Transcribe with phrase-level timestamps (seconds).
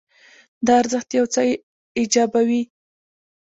[0.65, 1.41] دا ارزښت یو څه
[1.99, 2.61] ایجابوي.